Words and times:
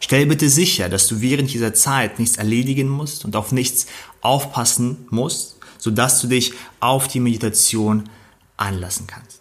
Stell 0.00 0.26
bitte 0.26 0.48
sicher, 0.48 0.88
dass 0.88 1.06
du 1.08 1.20
während 1.20 1.52
dieser 1.52 1.74
Zeit 1.74 2.18
nichts 2.18 2.36
erledigen 2.36 2.88
musst 2.88 3.24
und 3.24 3.36
auf 3.36 3.52
nichts 3.52 3.86
aufpassen 4.20 5.06
musst, 5.10 5.56
sodass 5.78 6.20
du 6.20 6.28
dich 6.28 6.52
auf 6.80 7.08
die 7.08 7.20
Meditation 7.20 8.08
einlassen 8.56 9.06
kannst. 9.06 9.40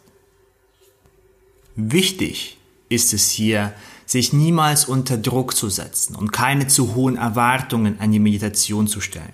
Wichtig 1.76 2.58
ist 2.90 3.14
es 3.14 3.30
hier, 3.30 3.74
sich 4.06 4.34
niemals 4.34 4.86
unter 4.86 5.18
Druck 5.18 5.56
zu 5.56 5.70
setzen 5.70 6.16
und 6.16 6.32
keine 6.32 6.68
zu 6.68 6.96
hohen 6.96 7.18
Erwartungen 7.18 8.00
an 8.00 8.12
die 8.12 8.20
Meditation 8.20 8.88
zu 8.88 9.02
stellen. 9.02 9.34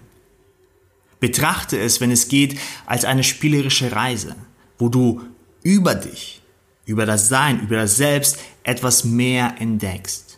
Betrachte 1.19 1.77
es, 1.77 1.99
wenn 1.99 2.11
es 2.11 2.29
geht, 2.29 2.57
als 2.85 3.03
eine 3.03 3.23
spielerische 3.23 3.91
Reise, 3.91 4.35
wo 4.77 4.87
du 4.87 5.21
über 5.63 5.95
dich, 5.95 6.41
über 6.85 7.05
das 7.05 7.27
Sein, 7.27 7.59
über 7.61 7.75
das 7.75 7.97
Selbst 7.97 8.37
etwas 8.63 9.03
mehr 9.03 9.55
entdeckst. 9.59 10.28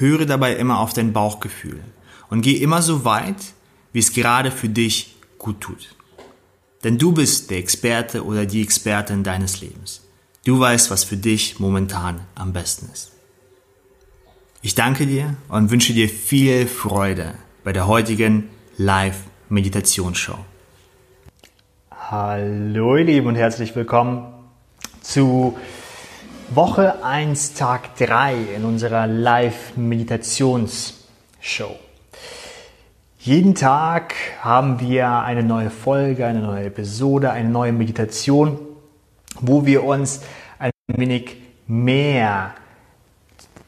Höre 0.00 0.24
dabei 0.24 0.56
immer 0.56 0.80
auf 0.80 0.94
dein 0.94 1.12
Bauchgefühl 1.12 1.80
und 2.30 2.40
geh 2.40 2.54
immer 2.54 2.80
so 2.80 3.04
weit, 3.04 3.52
wie 3.92 3.98
es 3.98 4.14
gerade 4.14 4.50
für 4.50 4.70
dich 4.70 5.14
gut 5.38 5.60
tut. 5.60 5.94
Denn 6.82 6.96
du 6.96 7.12
bist 7.12 7.50
der 7.50 7.58
Experte 7.58 8.24
oder 8.24 8.46
die 8.46 8.62
Expertin 8.62 9.22
deines 9.22 9.60
Lebens. 9.60 10.00
Du 10.46 10.58
weißt, 10.58 10.90
was 10.90 11.04
für 11.04 11.18
dich 11.18 11.60
momentan 11.60 12.20
am 12.34 12.54
besten 12.54 12.88
ist. 12.90 13.12
Ich 14.62 14.74
danke 14.74 15.06
dir 15.06 15.36
und 15.48 15.70
wünsche 15.70 15.92
dir 15.92 16.08
viel 16.08 16.66
Freude 16.66 17.34
bei 17.62 17.74
der 17.74 17.86
heutigen 17.86 18.48
Live-Meditationsshow. 18.78 20.38
Hallo 21.90 22.96
ihr 22.96 23.04
Lieben 23.04 23.26
und 23.26 23.34
herzlich 23.36 23.76
willkommen 23.76 24.32
zu 25.02 25.58
Woche 26.52 27.04
1, 27.04 27.54
Tag 27.54 27.94
3 27.94 28.34
in 28.56 28.64
unserer 28.64 29.06
Live-Meditations-Show. 29.06 31.76
Jeden 33.20 33.54
Tag 33.54 34.14
haben 34.40 34.80
wir 34.80 35.08
eine 35.08 35.44
neue 35.44 35.70
Folge, 35.70 36.26
eine 36.26 36.40
neue 36.40 36.64
Episode, 36.64 37.30
eine 37.30 37.48
neue 37.48 37.70
Meditation, 37.70 38.58
wo 39.40 39.64
wir 39.64 39.84
uns 39.84 40.22
ein 40.58 40.72
wenig 40.88 41.36
mehr 41.68 42.56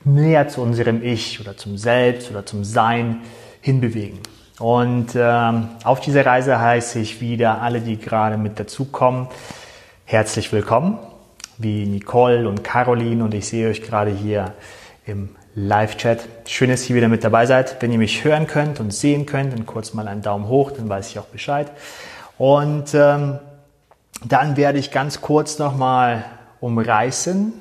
näher 0.03 0.49
zu 0.49 0.61
unserem 0.61 1.05
Ich 1.05 1.41
oder 1.41 1.57
zum 1.57 1.79
Selbst 1.79 2.33
oder 2.33 2.45
zum 2.45 2.65
Sein 2.65 3.21
hinbewegen. 3.61 4.19
Und 4.59 5.13
ähm, 5.15 5.69
auf 5.85 6.01
dieser 6.01 6.27
Reise 6.27 6.59
heiße 6.59 6.99
ich 6.99 7.21
wieder 7.21 7.63
alle, 7.63 7.81
die 7.81 7.97
gerade 7.97 8.37
mit 8.37 8.59
dazukommen, 8.59 9.29
herzlich 10.05 10.51
willkommen 10.51 10.99
wie 11.63 11.87
Nicole 11.87 12.49
und 12.49 12.65
Caroline 12.65 13.25
und 13.25 13.35
ich 13.35 13.47
sehe 13.47 13.69
euch 13.69 13.83
gerade 13.83 14.11
hier 14.11 14.55
im 15.07 15.31
Live-Chat. 15.55 16.29
Schön, 16.47 16.71
dass 16.71 16.89
ihr 16.89 16.97
wieder 16.97 17.09
mit 17.09 17.25
dabei 17.25 17.47
seid. 17.47 17.81
Wenn 17.81 17.93
ihr 17.93 17.99
mich 17.99 18.25
hören 18.25 18.47
könnt 18.47 18.81
und 18.81 18.93
sehen 18.93 19.27
könnt, 19.27 19.53
dann 19.53 19.67
kurz 19.67 19.93
mal 19.95 20.09
einen 20.09 20.23
Daumen 20.23 20.49
hoch, 20.49 20.71
dann 20.71 20.89
weiß 20.89 21.11
ich 21.11 21.19
auch 21.19 21.27
Bescheid. 21.27 21.71
Und 22.39 22.95
ähm, 22.95 23.39
dann 24.25 24.57
werde 24.57 24.79
ich 24.79 24.91
ganz 24.91 25.21
kurz 25.21 25.59
nochmal 25.59 26.25
umreißen, 26.61 27.53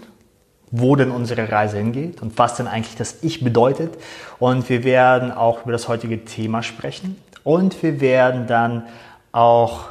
wo 0.72 0.96
denn 0.96 1.12
unsere 1.12 1.52
Reise 1.52 1.78
hingeht 1.78 2.22
und 2.22 2.38
was 2.38 2.56
denn 2.56 2.68
eigentlich 2.68 2.96
das 2.96 3.18
Ich 3.24 3.44
bedeutet. 3.44 3.98
Und 4.40 4.70
wir 4.70 4.84
werden 4.84 5.32
auch 5.32 5.64
über 5.64 5.74
das 5.74 5.88
heutige 5.88 6.24
Thema 6.24 6.64
sprechen 6.64 7.22
und 7.44 7.82
wir 7.84 8.00
werden 8.00 8.48
dann 8.48 8.84
auch 9.32 9.90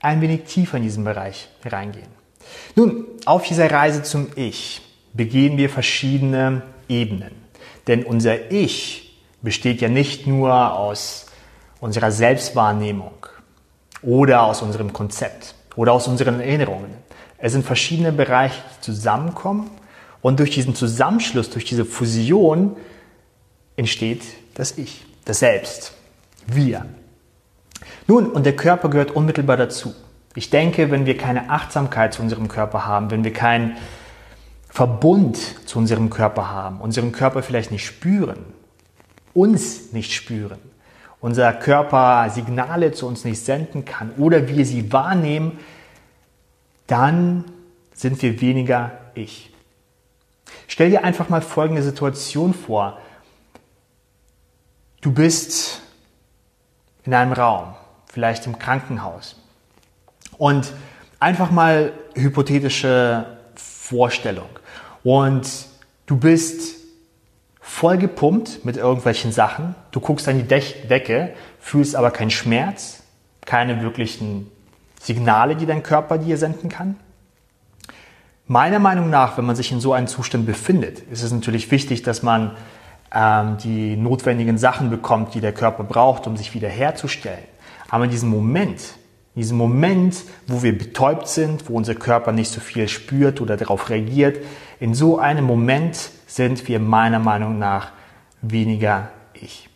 ein 0.00 0.20
wenig 0.20 0.44
tiefer 0.44 0.76
in 0.76 0.82
diesen 0.82 1.04
Bereich 1.04 1.48
reingehen. 1.64 2.17
Nun, 2.74 3.06
auf 3.24 3.46
dieser 3.46 3.70
Reise 3.70 4.02
zum 4.02 4.28
Ich 4.36 4.82
begehen 5.14 5.56
wir 5.56 5.70
verschiedene 5.70 6.62
Ebenen. 6.88 7.32
Denn 7.86 8.04
unser 8.04 8.50
Ich 8.50 9.18
besteht 9.42 9.80
ja 9.80 9.88
nicht 9.88 10.26
nur 10.26 10.74
aus 10.74 11.26
unserer 11.80 12.10
Selbstwahrnehmung 12.10 13.12
oder 14.02 14.42
aus 14.42 14.62
unserem 14.62 14.92
Konzept 14.92 15.54
oder 15.76 15.92
aus 15.92 16.08
unseren 16.08 16.40
Erinnerungen. 16.40 16.90
Es 17.38 17.52
sind 17.52 17.64
verschiedene 17.64 18.12
Bereiche, 18.12 18.60
die 18.76 18.80
zusammenkommen 18.82 19.70
und 20.20 20.40
durch 20.40 20.50
diesen 20.50 20.74
Zusammenschluss, 20.74 21.50
durch 21.50 21.64
diese 21.64 21.84
Fusion 21.84 22.76
entsteht 23.76 24.22
das 24.54 24.76
Ich, 24.76 25.04
das 25.24 25.38
Selbst, 25.38 25.92
wir. 26.46 26.86
Nun, 28.08 28.26
und 28.26 28.44
der 28.44 28.56
Körper 28.56 28.90
gehört 28.90 29.12
unmittelbar 29.12 29.56
dazu. 29.56 29.94
Ich 30.38 30.50
denke, 30.50 30.92
wenn 30.92 31.04
wir 31.04 31.16
keine 31.16 31.50
Achtsamkeit 31.50 32.14
zu 32.14 32.22
unserem 32.22 32.46
Körper 32.46 32.86
haben, 32.86 33.10
wenn 33.10 33.24
wir 33.24 33.32
keinen 33.32 33.76
Verbund 34.68 35.36
zu 35.66 35.80
unserem 35.80 36.10
Körper 36.10 36.48
haben, 36.48 36.80
unseren 36.80 37.10
Körper 37.10 37.42
vielleicht 37.42 37.72
nicht 37.72 37.84
spüren, 37.84 38.38
uns 39.34 39.92
nicht 39.92 40.12
spüren, 40.12 40.60
unser 41.20 41.52
Körper 41.52 42.30
Signale 42.30 42.92
zu 42.92 43.08
uns 43.08 43.24
nicht 43.24 43.44
senden 43.44 43.84
kann 43.84 44.12
oder 44.16 44.46
wir 44.46 44.64
sie 44.64 44.92
wahrnehmen, 44.92 45.58
dann 46.86 47.44
sind 47.92 48.22
wir 48.22 48.40
weniger 48.40 48.92
ich. 49.14 49.52
Stell 50.68 50.90
dir 50.90 51.02
einfach 51.02 51.28
mal 51.28 51.42
folgende 51.42 51.82
Situation 51.82 52.54
vor. 52.54 52.96
Du 55.00 55.10
bist 55.10 55.82
in 57.02 57.12
einem 57.12 57.32
Raum, 57.32 57.74
vielleicht 58.06 58.46
im 58.46 58.60
Krankenhaus. 58.60 59.37
Und 60.38 60.72
einfach 61.20 61.50
mal 61.50 61.92
hypothetische 62.14 63.26
Vorstellung. 63.54 64.48
Und 65.02 65.66
du 66.06 66.16
bist 66.16 66.76
voll 67.60 67.98
gepumpt 67.98 68.64
mit 68.64 68.76
irgendwelchen 68.76 69.32
Sachen. 69.32 69.74
Du 69.90 70.00
guckst 70.00 70.26
an 70.28 70.38
die 70.38 70.44
Decke, 70.88 71.34
fühlst 71.60 71.94
aber 71.96 72.10
keinen 72.10 72.30
Schmerz, 72.30 73.02
keine 73.44 73.82
wirklichen 73.82 74.50
Signale, 75.00 75.56
die 75.56 75.66
dein 75.66 75.82
Körper 75.82 76.18
dir 76.18 76.38
senden 76.38 76.68
kann. 76.68 76.96
Meiner 78.46 78.78
Meinung 78.78 79.10
nach, 79.10 79.36
wenn 79.36 79.44
man 79.44 79.56
sich 79.56 79.70
in 79.72 79.80
so 79.80 79.92
einem 79.92 80.06
Zustand 80.06 80.46
befindet, 80.46 81.00
ist 81.10 81.22
es 81.22 81.30
natürlich 81.32 81.70
wichtig, 81.70 82.02
dass 82.02 82.22
man 82.22 82.56
ähm, 83.14 83.58
die 83.58 83.96
notwendigen 83.96 84.58
Sachen 84.58 84.90
bekommt, 84.90 85.34
die 85.34 85.40
der 85.40 85.52
Körper 85.52 85.84
braucht, 85.84 86.26
um 86.26 86.36
sich 86.36 86.54
wiederherzustellen. 86.54 87.44
Aber 87.90 88.04
in 88.04 88.10
diesem 88.10 88.30
Moment 88.30 88.80
diesem 89.38 89.56
Moment, 89.56 90.24
wo 90.46 90.62
wir 90.62 90.76
betäubt 90.76 91.28
sind, 91.28 91.68
wo 91.68 91.76
unser 91.76 91.94
Körper 91.94 92.32
nicht 92.32 92.50
so 92.50 92.60
viel 92.60 92.88
spürt 92.88 93.40
oder 93.40 93.56
darauf 93.56 93.88
reagiert, 93.88 94.44
in 94.80 94.94
so 94.94 95.18
einem 95.18 95.44
Moment 95.44 96.10
sind 96.26 96.66
wir 96.68 96.80
meiner 96.80 97.20
Meinung 97.20 97.58
nach 97.58 97.92
weniger 98.42 99.10
ich. 99.34 99.68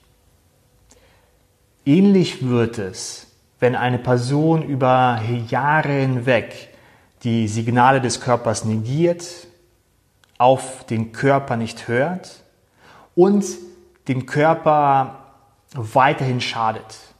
Ähnlich 1.86 2.46
wird 2.46 2.78
es, 2.78 3.28
wenn 3.60 3.76
eine 3.76 3.98
Person 3.98 4.62
über 4.62 5.22
Jahre 5.48 5.92
hinweg 5.92 6.68
die 7.22 7.46
Signale 7.46 8.00
des 8.00 8.20
Körpers 8.20 8.64
negiert, 8.64 9.24
auf 10.38 10.84
den 10.86 11.12
Körper 11.12 11.56
nicht 11.56 11.86
hört 11.86 12.42
und 13.14 13.44
dem 14.08 14.26
Körper 14.26 15.22
weiterhin 15.72 16.40
schadet. 16.40 17.12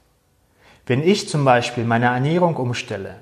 Wenn 0.93 1.03
ich 1.03 1.27
zum 1.27 1.43
Beispiel 1.47 1.85
meine 1.85 2.05
Ernährung 2.05 2.55
umstelle 2.57 3.15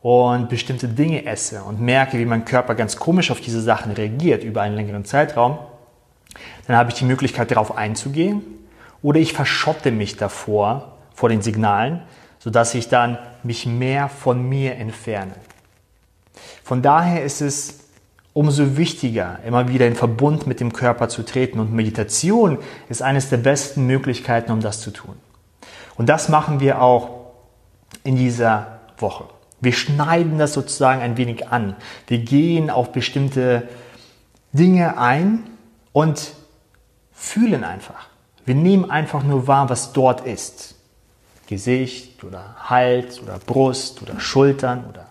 und 0.00 0.48
bestimmte 0.48 0.88
Dinge 0.88 1.26
esse 1.26 1.62
und 1.62 1.78
merke, 1.78 2.18
wie 2.18 2.24
mein 2.24 2.46
Körper 2.46 2.74
ganz 2.74 2.96
komisch 2.96 3.30
auf 3.30 3.38
diese 3.38 3.60
Sachen 3.60 3.92
reagiert 3.92 4.42
über 4.42 4.62
einen 4.62 4.76
längeren 4.76 5.04
Zeitraum, 5.04 5.58
dann 6.66 6.76
habe 6.76 6.88
ich 6.88 6.94
die 6.94 7.04
Möglichkeit 7.04 7.50
darauf 7.50 7.76
einzugehen 7.76 8.40
oder 9.02 9.20
ich 9.20 9.34
verschotte 9.34 9.90
mich 9.90 10.16
davor, 10.16 10.96
vor 11.14 11.28
den 11.28 11.42
Signalen, 11.42 12.00
sodass 12.38 12.74
ich 12.74 12.88
dann 12.88 13.18
mich 13.42 13.66
mehr 13.66 14.08
von 14.08 14.48
mir 14.48 14.76
entferne. 14.76 15.34
Von 16.64 16.80
daher 16.80 17.22
ist 17.24 17.42
es 17.42 17.80
umso 18.32 18.78
wichtiger, 18.78 19.38
immer 19.46 19.68
wieder 19.68 19.86
in 19.86 19.96
Verbund 19.96 20.46
mit 20.46 20.60
dem 20.60 20.72
Körper 20.72 21.10
zu 21.10 21.24
treten 21.24 21.60
und 21.60 21.74
Meditation 21.74 22.56
ist 22.88 23.02
eines 23.02 23.28
der 23.28 23.36
besten 23.36 23.86
Möglichkeiten, 23.86 24.50
um 24.50 24.60
das 24.60 24.80
zu 24.80 24.92
tun. 24.92 25.16
Und 25.96 26.08
das 26.08 26.28
machen 26.28 26.60
wir 26.60 26.80
auch 26.80 27.10
in 28.04 28.16
dieser 28.16 28.80
Woche. 28.98 29.24
Wir 29.60 29.72
schneiden 29.72 30.38
das 30.38 30.54
sozusagen 30.54 31.00
ein 31.02 31.16
wenig 31.16 31.48
an. 31.48 31.76
Wir 32.06 32.18
gehen 32.18 32.70
auf 32.70 32.92
bestimmte 32.92 33.68
Dinge 34.52 34.98
ein 34.98 35.44
und 35.92 36.32
fühlen 37.12 37.62
einfach. 37.64 38.06
Wir 38.44 38.54
nehmen 38.54 38.90
einfach 38.90 39.22
nur 39.22 39.46
wahr, 39.46 39.70
was 39.70 39.92
dort 39.92 40.26
ist. 40.26 40.74
Gesicht 41.46 42.24
oder 42.24 42.56
Hals 42.68 43.20
oder 43.20 43.38
Brust 43.38 44.02
oder 44.02 44.18
Schultern 44.18 44.84
oder 44.88 45.06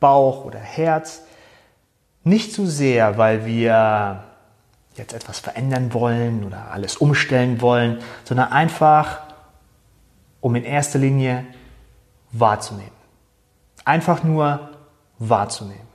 Bauch 0.00 0.44
oder 0.44 0.58
Herz. 0.58 1.22
Nicht 2.24 2.52
so 2.52 2.66
sehr, 2.66 3.16
weil 3.16 3.46
wir 3.46 4.24
jetzt 4.96 5.12
etwas 5.12 5.40
verändern 5.40 5.92
wollen 5.92 6.44
oder 6.44 6.70
alles 6.72 6.96
umstellen 6.96 7.60
wollen, 7.60 7.98
sondern 8.24 8.52
einfach, 8.52 9.23
um 10.44 10.54
in 10.56 10.64
erster 10.64 10.98
Linie 10.98 11.46
wahrzunehmen. 12.30 12.92
Einfach 13.86 14.22
nur 14.24 14.72
wahrzunehmen. 15.18 15.88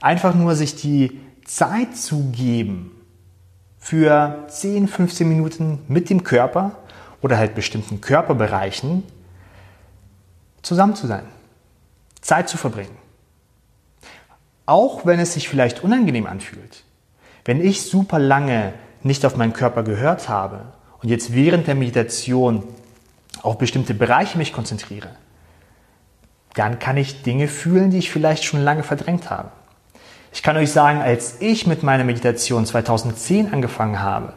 Einfach 0.00 0.34
nur 0.34 0.56
sich 0.56 0.74
die 0.74 1.20
Zeit 1.44 1.96
zu 1.96 2.32
geben 2.32 2.90
für 3.78 4.46
10, 4.48 4.88
15 4.88 5.28
Minuten 5.28 5.84
mit 5.86 6.10
dem 6.10 6.24
Körper 6.24 6.72
oder 7.22 7.38
halt 7.38 7.54
bestimmten 7.54 8.00
Körperbereichen 8.00 9.04
zusammen 10.62 10.96
zu 10.96 11.06
sein. 11.06 11.26
Zeit 12.20 12.48
zu 12.48 12.56
verbringen. 12.56 12.96
Auch 14.66 15.06
wenn 15.06 15.20
es 15.20 15.34
sich 15.34 15.48
vielleicht 15.48 15.84
unangenehm 15.84 16.26
anfühlt. 16.26 16.82
Wenn 17.44 17.64
ich 17.64 17.82
super 17.82 18.18
lange 18.18 18.72
nicht 19.04 19.24
auf 19.24 19.36
meinen 19.36 19.52
Körper 19.52 19.84
gehört 19.84 20.28
habe 20.28 20.72
und 21.00 21.10
jetzt 21.10 21.32
während 21.32 21.68
der 21.68 21.76
Meditation 21.76 22.64
auf 23.42 23.58
bestimmte 23.58 23.94
Bereiche 23.94 24.38
mich 24.38 24.52
konzentriere, 24.52 25.10
dann 26.54 26.78
kann 26.78 26.96
ich 26.96 27.22
Dinge 27.22 27.48
fühlen, 27.48 27.90
die 27.90 27.98
ich 27.98 28.10
vielleicht 28.10 28.44
schon 28.44 28.62
lange 28.62 28.82
verdrängt 28.82 29.30
habe. 29.30 29.50
Ich 30.32 30.42
kann 30.42 30.56
euch 30.56 30.72
sagen, 30.72 31.00
als 31.00 31.40
ich 31.40 31.66
mit 31.66 31.82
meiner 31.82 32.04
Meditation 32.04 32.66
2010 32.66 33.52
angefangen 33.52 34.00
habe, 34.00 34.34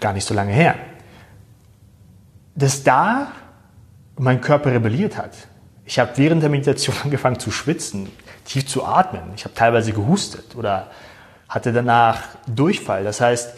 gar 0.00 0.12
nicht 0.12 0.24
so 0.24 0.34
lange 0.34 0.52
her, 0.52 0.76
dass 2.54 2.82
da 2.82 3.28
mein 4.16 4.40
Körper 4.40 4.72
rebelliert 4.72 5.16
hat. 5.16 5.32
Ich 5.84 5.98
habe 5.98 6.12
während 6.16 6.42
der 6.42 6.50
Meditation 6.50 6.96
angefangen 7.04 7.38
zu 7.38 7.50
schwitzen, 7.50 8.10
tief 8.44 8.66
zu 8.66 8.84
atmen. 8.84 9.32
Ich 9.36 9.44
habe 9.44 9.54
teilweise 9.54 9.92
gehustet 9.92 10.56
oder 10.56 10.90
hatte 11.48 11.72
danach 11.72 12.22
Durchfall. 12.46 13.04
Das 13.04 13.20
heißt, 13.20 13.54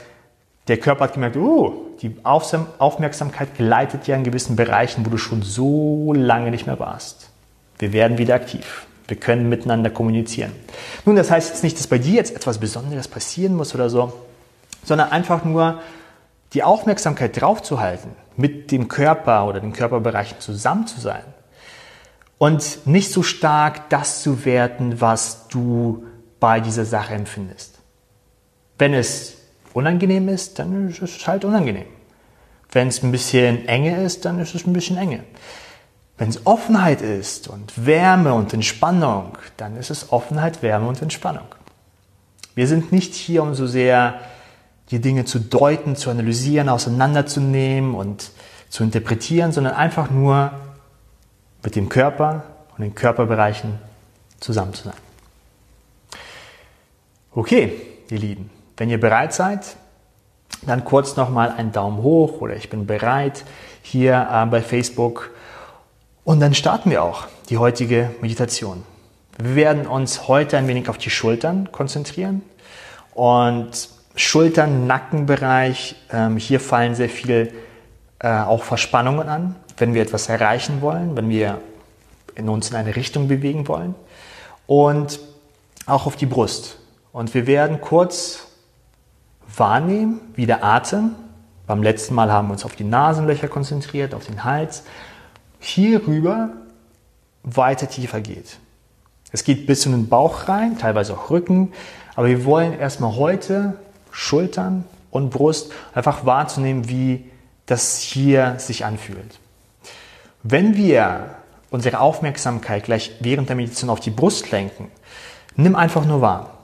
der 0.69 0.77
Körper 0.77 1.05
hat 1.05 1.15
gemerkt, 1.15 1.37
oh, 1.37 1.90
die 2.03 2.15
Aufmerksamkeit 2.25 3.55
gleitet 3.57 4.07
ja 4.07 4.17
in 4.17 4.25
gewissen 4.25 4.57
Bereichen, 4.57 5.05
wo 5.05 5.11
du 5.11 5.19
schon 5.19 5.43
so 5.43 6.13
lange 6.15 6.51
nicht 6.51 6.67
mehr 6.67 6.79
warst. 6.79 7.31
Wir 7.79 7.93
werden 7.93 8.19
wieder 8.19 8.35
aktiv. 8.35 8.87
Wir 9.07 9.19
können 9.19 9.49
miteinander 9.49 9.91
kommunizieren. 9.91 10.53
Nun, 11.05 11.17
das 11.17 11.31
heißt 11.31 11.51
jetzt 11.51 11.65
nicht, 11.65 11.79
dass 11.79 11.89
bei 11.89 11.99
dir 11.99 12.15
jetzt 12.15 12.35
etwas 12.35 12.59
Besonderes 12.59 13.09
passieren 13.09 13.57
muss 13.57 13.75
oder 13.75 13.91
so, 13.91 14.13
sondern 14.85 15.11
einfach 15.11 15.45
nur 15.45 15.81
die 16.55 16.63
Aufmerksamkeit 16.63 17.41
drauf 17.41 17.63
zu 17.63 17.81
halten, 17.81 18.11
mit 18.37 18.71
dem 18.71 18.89
Körper 18.89 19.47
oder 19.47 19.61
den 19.61 19.73
Körperbereichen 19.73 20.41
zusammen 20.41 20.87
zu 20.87 21.01
sein 21.01 21.23
und 22.39 22.87
nicht 22.87 23.13
so 23.13 23.23
stark 23.23 23.91
das 23.91 24.23
zu 24.23 24.45
werten, 24.45 25.01
was 25.01 25.49
du 25.49 26.07
bei 26.39 26.61
dieser 26.61 26.85
Sache 26.87 27.15
empfindest. 27.15 27.79
Wenn 28.79 28.95
es 28.95 29.40
unangenehm 29.73 30.29
ist, 30.29 30.59
dann 30.59 30.89
ist 30.89 31.03
es 31.03 31.27
halt 31.27 31.45
unangenehm. 31.45 31.87
Wenn 32.73 32.89
es 32.89 33.03
ein 33.03 33.13
bisschen 33.13 33.67
enge 33.67 34.03
ist, 34.05 34.25
dann 34.25 34.39
ist 34.39 34.55
es 34.55 34.67
ein 34.67 34.73
bisschen 34.73 34.97
enge. 34.97 35.25
Wenn 36.19 36.29
es 36.29 36.47
Offenheit 36.47 37.01
ist 37.01 37.49
und 37.49 37.87
Wärme 37.87 38.35
und 38.35 38.53
Entspannung, 38.53 39.39
dann 39.57 39.77
ist 39.77 39.91
es 39.91 40.13
Offenheit, 40.13 40.63
Wärme 40.63 40.87
und 40.87 41.01
Entspannung. 41.01 41.47
Wir 42.55 42.67
sind 42.67 42.93
nicht 42.93 43.15
hier, 43.15 43.43
um 43.43 43.55
so 43.55 43.67
sehr 43.67 44.21
die 44.91 45.01
Dinge 45.01 45.25
zu 45.25 45.39
deuten, 45.39 45.97
zu 45.97 46.11
analysieren, 46.11 46.69
auseinanderzunehmen 46.69 47.95
und 47.95 48.31
zu 48.69 48.83
interpretieren, 48.83 49.53
sondern 49.53 49.75
einfach 49.75 50.11
nur 50.11 50.53
mit 51.63 51.77
dem 51.77 51.89
Körper 51.89 52.45
und 52.77 52.83
den 52.83 52.95
Körperbereichen 52.95 53.79
zusammen 54.41 54.75
zu 54.75 54.85
sein. 54.85 54.95
Okay, 57.33 57.81
ihr 58.11 58.19
Lieben. 58.19 58.51
Wenn 58.81 58.89
ihr 58.89 58.99
bereit 58.99 59.35
seid, 59.35 59.77
dann 60.63 60.87
kurz 60.87 61.15
nochmal 61.15 61.53
einen 61.55 61.71
Daumen 61.71 62.03
hoch 62.03 62.41
oder 62.41 62.57
ich 62.57 62.71
bin 62.71 62.87
bereit 62.87 63.45
hier 63.83 64.27
äh, 64.33 64.47
bei 64.47 64.63
Facebook. 64.63 65.33
Und 66.25 66.41
dann 66.41 66.55
starten 66.55 66.91
wir 66.91 67.03
auch 67.03 67.27
die 67.51 67.59
heutige 67.59 68.09
Meditation. 68.23 68.83
Wir 69.37 69.55
werden 69.55 69.87
uns 69.87 70.29
heute 70.29 70.57
ein 70.57 70.67
wenig 70.67 70.89
auf 70.89 70.97
die 70.97 71.11
Schultern 71.11 71.71
konzentrieren 71.73 72.41
und 73.13 73.91
Schultern, 74.15 74.87
Nackenbereich. 74.87 75.97
Ähm, 76.11 76.39
hier 76.39 76.59
fallen 76.59 76.95
sehr 76.95 77.11
viel 77.11 77.53
äh, 78.19 78.31
auch 78.31 78.63
Verspannungen 78.63 79.29
an, 79.29 79.57
wenn 79.77 79.93
wir 79.93 80.01
etwas 80.01 80.31
erreichen 80.31 80.81
wollen, 80.81 81.19
wenn 81.19 81.29
wir 81.29 81.61
in 82.35 82.49
uns 82.49 82.71
in 82.71 82.77
eine 82.77 82.97
Richtung 82.97 83.29
bewegen 83.29 83.69
wollen. 83.69 83.95
Und 84.67 85.21
auch 85.85 86.07
auf 86.07 86.17
die 86.17 86.25
Brust. 86.25 86.79
Und 87.13 87.35
wir 87.35 87.47
werden 87.47 87.83
kurz 87.83 88.47
wahrnehmen, 89.61 90.21
wie 90.35 90.47
der 90.47 90.65
Atem, 90.65 91.15
beim 91.69 91.85
letzten 91.85 92.17
Mal 92.17 92.33
haben 92.33 92.49
wir 92.49 92.55
uns 92.55 92.65
auf 92.65 92.75
die 92.75 92.83
Nasenlöcher 92.83 93.47
konzentriert, 93.47 94.13
auf 94.13 94.27
den 94.27 94.43
Hals, 94.43 94.83
hierüber 95.61 96.49
weiter 97.45 97.89
tiefer 97.89 98.21
geht. 98.21 98.59
Es 99.31 99.45
geht 99.45 99.67
bis 99.67 99.87
in 99.87 99.93
den 99.93 100.09
Bauch 100.09 100.49
rein, 100.49 100.79
teilweise 100.79 101.15
auch 101.15 101.31
Rücken, 101.31 101.73
aber 102.17 102.27
wir 102.27 102.45
wollen 102.45 102.77
erstmal 102.77 103.15
heute 103.15 103.75
Schultern 104.11 104.85
und 105.13 105.31
Brust 105.31 105.71
einfach 105.95 106.27
wahrzunehmen, 106.27 106.89
wie 106.89 107.31
das 107.67 108.01
hier 108.01 108.59
sich 108.59 108.85
anfühlt. 108.85 109.39
Wenn 110.43 110.75
wir 110.75 111.37
unsere 111.71 112.01
Aufmerksamkeit 112.01 112.85
gleich 112.85 113.13
während 113.21 113.49
der 113.49 113.57
Meditation 113.57 113.91
auf 113.91 114.01
die 114.01 114.11
Brust 114.11 114.51
lenken, 114.51 114.89
nimm 115.55 115.77
einfach 115.77 116.05
nur 116.05 116.21
wahr. 116.21 116.59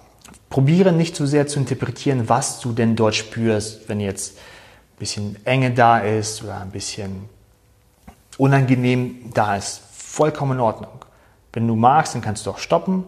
Probiere 0.49 0.93
nicht 0.93 1.17
zu 1.17 1.27
sehr 1.27 1.47
zu 1.47 1.59
interpretieren, 1.59 2.29
was 2.29 2.61
du 2.61 2.73
denn 2.73 2.97
dort 2.97 3.15
spürst, 3.15 3.89
wenn 3.89 4.01
jetzt 4.01 4.37
ein 4.39 4.99
bisschen 4.99 5.37
Enge 5.45 5.73
da 5.73 5.99
ist 5.99 6.43
oder 6.43 6.61
ein 6.61 6.71
bisschen 6.71 7.29
unangenehm 8.39 9.31
da 9.35 9.57
ist. 9.57 9.83
Vollkommen 9.93 10.53
in 10.53 10.61
Ordnung. 10.61 11.05
Wenn 11.53 11.67
du 11.67 11.75
magst, 11.75 12.15
dann 12.15 12.23
kannst 12.23 12.47
du 12.47 12.51
auch 12.51 12.59
stoppen. 12.59 13.05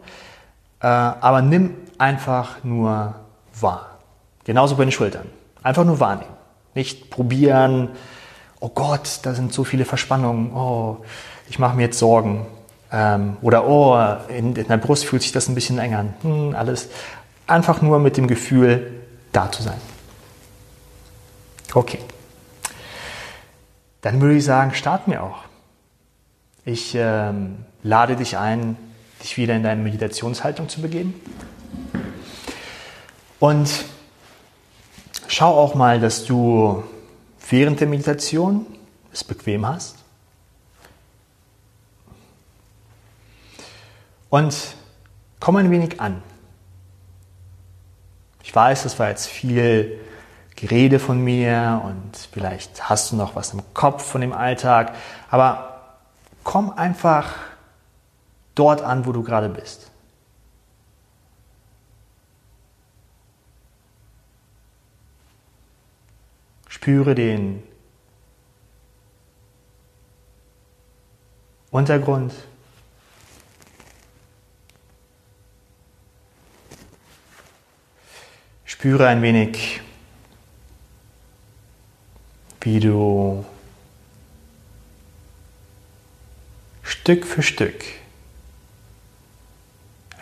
Äh, 0.81 0.87
aber 0.87 1.43
nimm 1.43 1.75
einfach 1.99 2.65
nur 2.65 3.15
wahr. 3.61 3.99
Genauso 4.45 4.77
bei 4.77 4.85
den 4.85 4.93
Schultern. 4.93 5.27
Einfach 5.63 5.85
nur 5.85 6.01
wahrnehmen. 6.01 6.33
Nicht 6.75 7.11
probieren, 7.11 7.91
oh 8.61 8.69
Gott, 8.69 9.21
da 9.23 9.35
sind 9.35 9.53
so 9.53 9.65
viele 9.65 9.85
Verspannungen, 9.85 10.53
oh, 10.55 10.99
ich 11.49 11.59
mache 11.59 11.77
mir 11.77 11.83
jetzt 11.83 11.99
Sorgen. 11.99 12.47
Ähm, 12.91 13.37
oder 13.43 13.69
oh, 13.69 13.99
in, 14.29 14.57
in, 14.57 14.67
der 14.67 14.77
Brust 14.79 15.05
fühlt 15.05 15.23
sich 15.23 15.33
das 15.33 15.49
ein 15.49 15.55
bisschen 15.55 15.79
enger 15.79 15.99
an. 15.99 16.15
Hm, 16.23 16.55
alles 16.55 16.89
einfach 17.49 17.83
nur 17.83 17.99
mit 17.99 18.17
dem 18.17 18.29
Gefühl, 18.29 18.93
da 19.33 19.51
zu 19.51 19.63
sein. 19.63 19.81
Okay. 21.75 21.99
Dann 24.01 24.21
würde 24.21 24.37
ich 24.37 24.45
sagen, 24.45 24.75
starten 24.75 25.11
wir 25.11 25.23
auch. 25.23 25.41
Ich 26.65 26.95
ähm, 26.95 27.65
lade 27.83 28.17
dich 28.17 28.37
ein, 28.39 28.77
dich 29.23 29.37
wieder 29.37 29.57
in 29.57 29.63
deine 29.63 29.83
Meditationshaltung 29.83 30.69
zu 30.69 30.81
begeben. 30.81 31.15
Und 33.41 33.85
schau 35.27 35.57
auch 35.57 35.75
mal, 35.75 36.01
dass 36.01 36.25
du 36.25 36.83
während 37.49 37.81
der 37.81 37.89
Meditation 37.89 38.67
es 39.13 39.25
bequem 39.25 39.67
hast. 39.67 39.97
Und 44.31 44.55
komm 45.41 45.57
ein 45.57 45.71
wenig 45.71 46.01
an. 46.01 46.23
Ich 48.49 48.57
weiß, 48.57 48.85
das 48.85 48.99
war 48.99 49.11
jetzt 49.11 49.27
viel 49.27 50.01
Gerede 50.57 51.01
von 51.01 51.21
mir 51.21 51.83
und 51.85 52.17
vielleicht 52.33 52.89
hast 52.89 53.13
du 53.13 53.17
noch 53.17 53.37
was 53.37 53.53
im 53.53 53.61
Kopf 53.75 54.03
von 54.03 54.23
dem 54.23 54.33
Alltag, 54.33 54.95
aber 55.29 55.99
komm 56.45 56.71
einfach 56.71 57.35
dort 58.55 58.81
an, 58.81 59.05
wo 59.05 59.13
du 59.13 59.23
gerade 59.23 59.51
bist. 59.51 59.91
Spüre 66.71 67.15
den 67.15 67.63
Untergrund, 71.71 72.33
Spüre 78.79 79.09
ein 79.09 79.23
wenig, 79.23 79.81
wie 82.61 82.79
du 82.79 83.45
Stück 86.85 87.27
für 87.27 87.43
Stück 87.43 87.83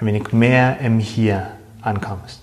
ein 0.00 0.06
wenig 0.06 0.32
mehr 0.32 0.78
im 0.78 1.00
Hier 1.00 1.54
ankommst. 1.82 2.40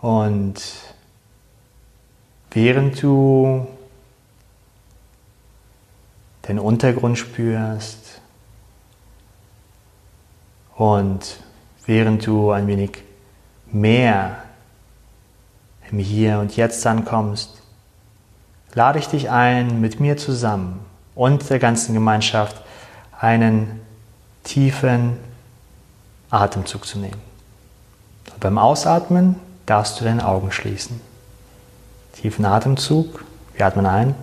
Und 0.00 0.60
während 2.50 3.00
du 3.00 3.68
den 6.50 6.58
Untergrund 6.58 7.16
spürst 7.16 8.20
und 10.74 11.36
während 11.86 12.26
du 12.26 12.50
ein 12.50 12.66
wenig 12.66 13.04
mehr 13.70 14.42
im 15.92 16.00
Hier 16.00 16.40
und 16.40 16.56
Jetzt 16.56 16.84
ankommst, 16.88 17.62
lade 18.74 18.98
ich 18.98 19.06
dich 19.06 19.30
ein, 19.30 19.80
mit 19.80 20.00
mir 20.00 20.16
zusammen 20.16 20.80
und 21.14 21.48
der 21.50 21.60
ganzen 21.60 21.94
Gemeinschaft 21.94 22.56
einen 23.16 23.80
tiefen 24.42 25.18
Atemzug 26.30 26.84
zu 26.84 26.98
nehmen. 26.98 27.20
Und 28.32 28.40
beim 28.40 28.58
Ausatmen 28.58 29.36
darfst 29.66 30.00
du 30.00 30.04
deine 30.04 30.26
Augen 30.26 30.50
schließen. 30.50 31.00
Tiefen 32.14 32.44
Atemzug. 32.44 33.24
Wir 33.54 33.66
atmen 33.66 33.86
ein. 33.86 34.16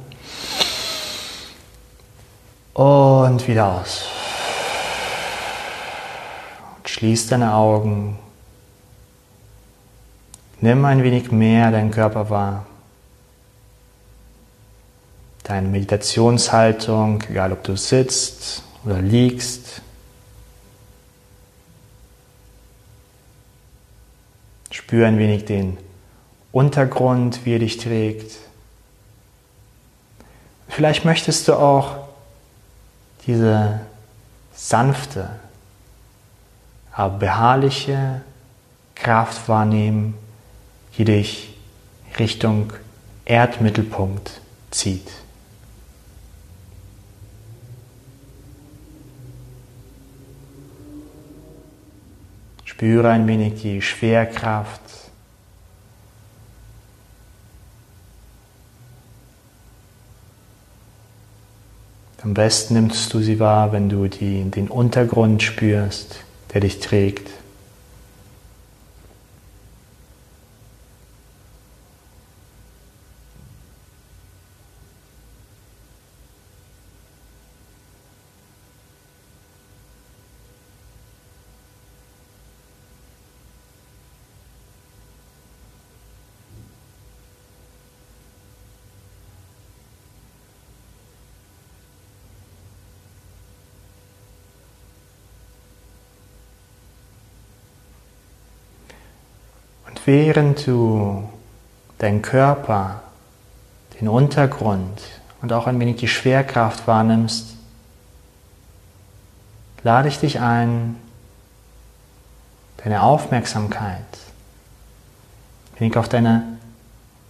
Und 2.78 3.48
wieder 3.48 3.66
aus. 3.66 4.06
Und 6.78 6.88
schließ 6.88 7.26
deine 7.26 7.56
Augen. 7.56 8.20
Nimm 10.62 10.86
ein 10.86 11.02
wenig 11.02 11.32
mehr 11.32 11.72
deinen 11.72 11.90
Körper 11.90 12.30
wahr. 12.30 12.68
Deine 15.42 15.70
Meditationshaltung, 15.70 17.24
egal 17.28 17.52
ob 17.52 17.64
du 17.64 17.76
sitzt 17.76 18.62
oder 18.86 19.02
liegst. 19.02 19.82
Spür 24.70 25.08
ein 25.08 25.18
wenig 25.18 25.46
den 25.46 25.80
Untergrund, 26.52 27.44
wie 27.44 27.56
er 27.56 27.60
dich 27.60 27.78
trägt. 27.78 28.38
Vielleicht 30.70 31.06
möchtest 31.06 31.48
du 31.48 31.56
auch 31.56 32.07
diese 33.28 33.82
sanfte, 34.54 35.30
aber 36.92 37.20
beharrliche 37.20 38.22
Kraft 38.96 39.48
wahrnehmen, 39.48 40.16
die 40.98 41.06
dich 41.06 41.54
Richtung 42.18 42.74
Erdmittelpunkt 43.26 44.42
zieht. 44.72 45.12
Spüre 52.64 53.10
ein 53.10 53.28
wenig 53.28 53.62
die 53.62 53.82
Schwerkraft. 53.82 54.82
Am 62.24 62.34
besten 62.34 62.74
nimmst 62.74 63.14
du 63.14 63.20
sie 63.20 63.40
wahr, 63.40 63.72
wenn 63.72 63.90
du 63.90 64.08
die, 64.08 64.44
den 64.50 64.70
Untergrund 64.70 65.44
spürst, 65.44 66.20
der 66.54 66.62
dich 66.62 66.80
trägt. 66.80 67.30
Während 100.08 100.66
du 100.66 101.28
deinen 101.98 102.22
Körper, 102.22 103.02
den 104.00 104.08
Untergrund 104.08 105.02
und 105.42 105.52
auch 105.52 105.68
ein 105.68 105.78
wenig 105.82 105.98
die 105.98 106.08
Schwerkraft 106.08 106.88
wahrnimmst, 106.88 107.58
lade 109.84 110.08
ich 110.08 110.18
dich 110.18 110.40
ein, 110.40 110.96
deine 112.78 113.04
Aufmerksamkeit 113.04 114.00
ein 115.74 115.80
wenig 115.82 115.98
auf 115.98 116.08
deine 116.08 116.58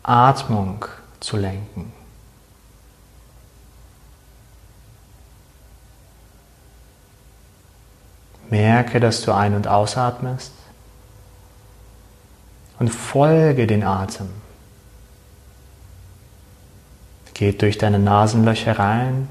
Atmung 0.03 0.85
zu 1.19 1.35
lenken. 1.35 1.91
Merke, 8.51 8.99
dass 8.99 9.23
du 9.23 9.31
ein- 9.31 9.55
und 9.55 9.67
ausatmest 9.67 10.51
und 12.79 12.89
folge 12.89 13.67
den 13.67 13.83
Atem. 13.83 14.27
Geht 17.33 17.61
durch 17.61 17.77
deine 17.77 17.99
Nasenlöcher 17.99 18.77
rein, 18.79 19.27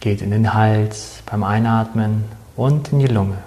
geht 0.00 0.22
in 0.22 0.30
den 0.30 0.54
Hals 0.54 1.22
beim 1.26 1.42
Einatmen 1.42 2.24
und 2.56 2.92
in 2.92 2.98
die 2.98 3.06
Lunge. 3.06 3.38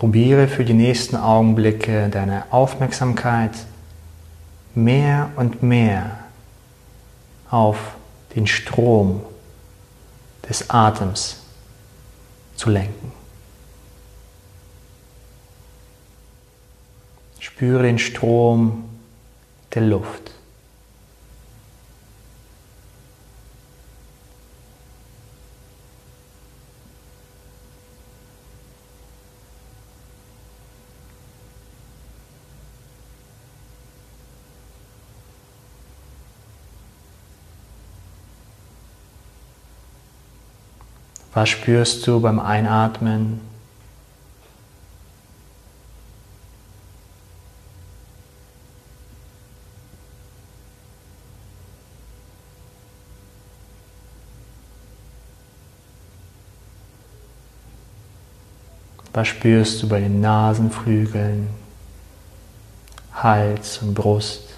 Probiere 0.00 0.48
für 0.48 0.64
die 0.64 0.72
nächsten 0.72 1.14
Augenblicke 1.14 2.08
deine 2.08 2.50
Aufmerksamkeit 2.54 3.50
mehr 4.74 5.30
und 5.36 5.62
mehr 5.62 6.20
auf 7.50 7.76
den 8.34 8.46
Strom 8.46 9.20
des 10.48 10.70
Atems 10.70 11.42
zu 12.56 12.70
lenken. 12.70 13.12
Spüre 17.38 17.82
den 17.82 17.98
Strom 17.98 18.84
der 19.74 19.82
Luft. 19.82 20.32
Was 41.40 41.48
spürst 41.48 42.06
du 42.06 42.20
beim 42.20 42.38
Einatmen? 42.38 43.40
Was 59.14 59.28
spürst 59.28 59.82
du 59.82 59.88
bei 59.88 60.00
den 60.00 60.20
Nasenflügeln, 60.20 61.48
Hals 63.14 63.78
und 63.78 63.94
Brust? 63.94 64.49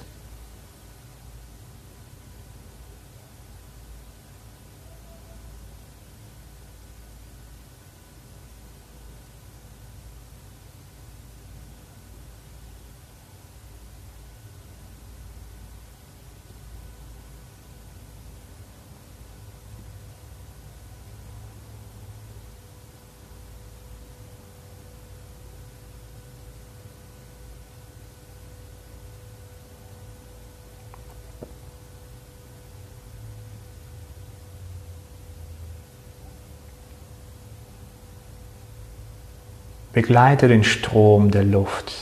Begleite 39.93 40.49
den 40.49 40.65
Strom 40.65 41.31
der 41.31 41.45
Luft, 41.45 41.93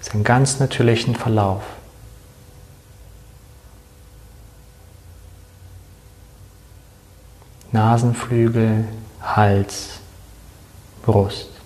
seinen 0.00 0.24
ganz 0.24 0.60
natürlichen 0.60 1.14
Verlauf. 1.14 1.62
Nasenflügel, 7.72 8.84
Hals, 9.22 10.00
Brust. 11.02 11.59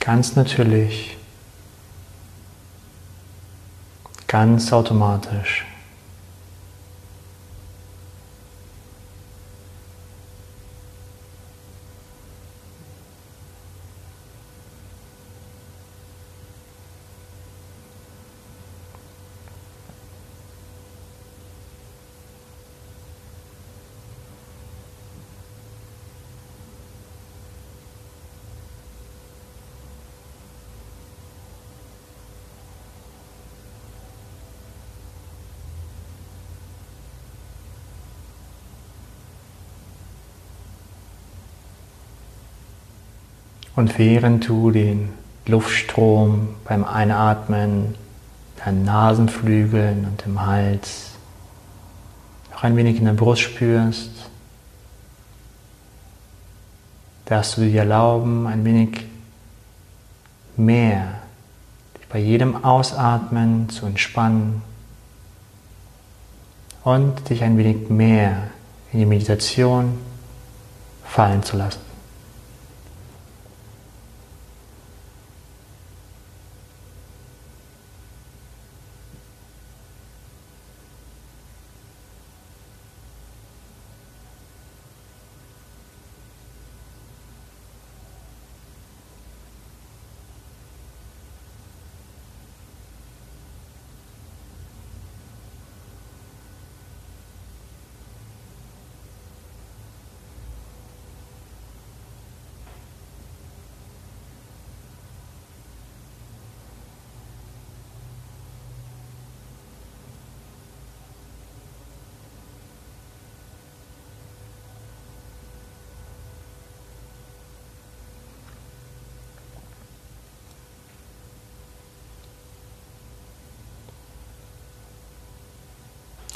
Ganz 0.00 0.34
natürlich, 0.34 1.16
ganz 4.26 4.72
automatisch. 4.72 5.69
Und 43.80 43.98
während 43.98 44.46
du 44.46 44.70
den 44.70 45.08
Luftstrom 45.46 46.48
beim 46.66 46.84
Einatmen, 46.84 47.94
deinen 48.62 48.84
Nasenflügeln 48.84 50.04
und 50.04 50.22
im 50.26 50.44
Hals 50.44 51.12
noch 52.52 52.62
ein 52.62 52.76
wenig 52.76 52.98
in 52.98 53.06
der 53.06 53.14
Brust 53.14 53.40
spürst, 53.40 54.10
darfst 57.24 57.56
du 57.56 57.62
dir 57.62 57.78
erlauben, 57.78 58.46
ein 58.46 58.66
wenig 58.66 59.06
mehr 60.58 61.14
dich 61.98 62.06
bei 62.06 62.18
jedem 62.18 62.62
Ausatmen 62.62 63.70
zu 63.70 63.86
entspannen 63.86 64.60
und 66.84 67.30
dich 67.30 67.42
ein 67.42 67.56
wenig 67.56 67.88
mehr 67.88 68.42
in 68.92 68.98
die 68.98 69.06
Meditation 69.06 69.96
fallen 71.02 71.42
zu 71.42 71.56
lassen. 71.56 71.89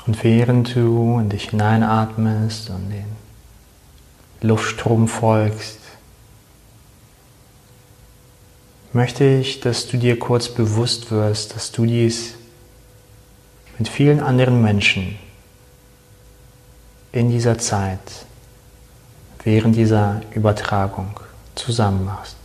Und 0.06 0.22
während 0.22 0.74
du 0.74 1.18
in 1.18 1.30
dich 1.30 1.50
hineinatmest 1.50 2.70
und 2.70 2.90
den 2.90 3.06
Luftstrom 4.42 5.08
folgst, 5.08 5.78
möchte 8.92 9.24
ich, 9.24 9.60
dass 9.60 9.86
du 9.86 9.96
dir 9.96 10.18
kurz 10.18 10.48
bewusst 10.48 11.10
wirst, 11.10 11.56
dass 11.56 11.72
du 11.72 11.86
dies 11.86 12.34
mit 13.78 13.88
vielen 13.88 14.20
anderen 14.20 14.62
Menschen 14.62 15.18
in 17.10 17.30
dieser 17.30 17.58
Zeit, 17.58 18.26
während 19.42 19.76
dieser 19.76 20.20
Übertragung 20.32 21.18
zusammen 21.54 22.04
machst. 22.04 22.36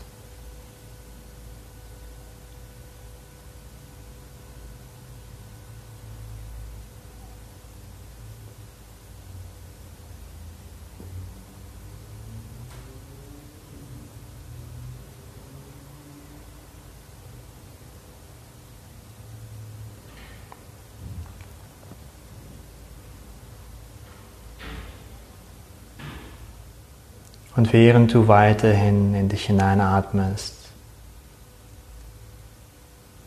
Während 27.71 28.13
du 28.13 28.27
weiterhin 28.27 29.13
in 29.13 29.29
dich 29.29 29.45
hineinatmest, 29.45 30.55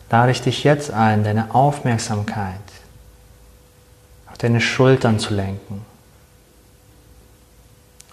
lade 0.09 0.31
ich 0.31 0.41
dich 0.41 0.63
jetzt 0.63 0.91
ein, 0.91 1.23
deine 1.23 1.55
Aufmerksamkeit 1.55 2.59
auf 4.29 4.37
deine 4.37 4.59
Schultern 4.59 5.17
zu 5.17 5.33
lenken 5.33 5.85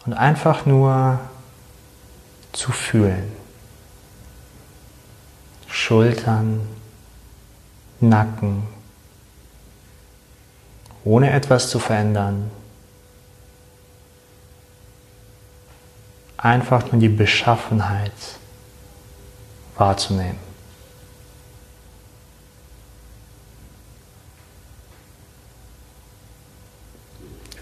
und 0.06 0.14
einfach 0.14 0.66
nur 0.66 1.18
zu 2.52 2.72
fühlen. 2.72 3.32
Schultern, 5.66 6.60
Nacken, 8.00 8.62
ohne 11.04 11.30
etwas 11.30 11.68
zu 11.68 11.78
verändern, 11.78 12.50
einfach 16.42 16.90
nur 16.90 17.00
die 17.00 17.08
Beschaffenheit 17.08 18.12
wahrzunehmen. 19.76 20.38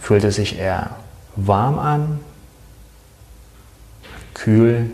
Fühlt 0.01 0.25
es 0.25 0.37
sich 0.37 0.57
eher 0.57 0.97
warm 1.35 1.79
an, 1.79 2.21
kühl, 4.33 4.91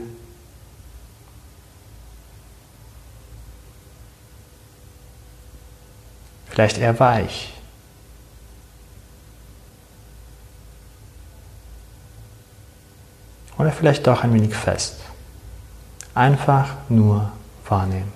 vielleicht 6.48 6.78
eher 6.78 6.98
weich. 6.98 7.53
Oder 13.64 13.72
vielleicht 13.72 14.06
doch 14.06 14.22
ein 14.22 14.34
wenig 14.34 14.54
fest. 14.54 14.96
Einfach 16.14 16.74
nur 16.90 17.32
wahrnehmen. 17.66 18.12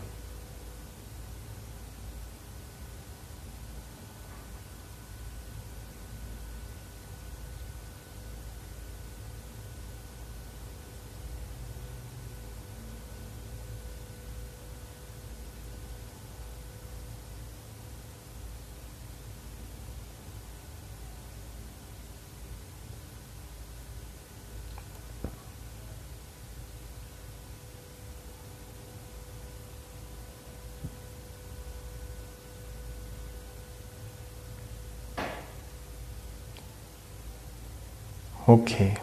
Okay. 38.48 38.94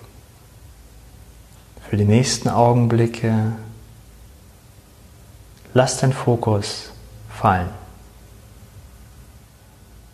Für 1.88 1.97
die 1.97 2.05
nächsten 2.05 2.49
Augenblicke 2.49 3.51
lass 5.75 5.99
dein 5.99 6.13
Fokus 6.13 6.89
fallen. 7.29 7.69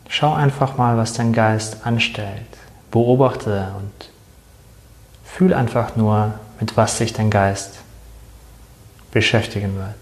Schau 0.10 0.34
einfach 0.34 0.76
mal, 0.76 0.98
was 0.98 1.14
dein 1.14 1.32
Geist 1.32 1.86
anstellt. 1.86 2.46
Beobachte 2.92 3.74
und 3.78 4.10
fühl 5.24 5.54
einfach 5.54 5.96
nur, 5.96 6.34
mit 6.60 6.76
was 6.76 6.98
sich 6.98 7.14
dein 7.14 7.30
Geist 7.30 7.76
beschäftigen 9.12 9.78
wird. 9.78 10.01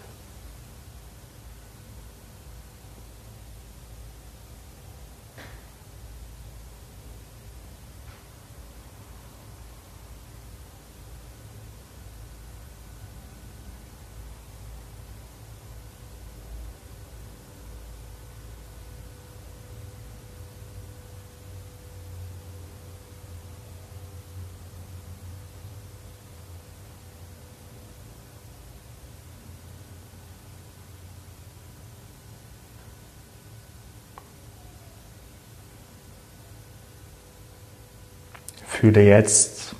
Fühle 38.79 39.03
jetzt 39.03 39.75